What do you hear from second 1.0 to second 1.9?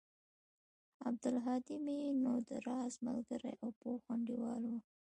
عبدالهادى